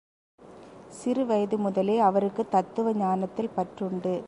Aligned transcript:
சிறு 0.89 1.25
வயது 1.25 1.57
முதலே 1.57 1.99
அவருக்குத் 1.99 2.51
தத்துவ 2.51 2.93
ஞானத்தில் 2.93 3.53
பற்றுண்டு. 3.57 4.13